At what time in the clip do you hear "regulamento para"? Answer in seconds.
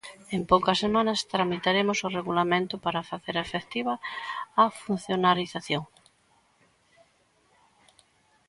2.17-3.07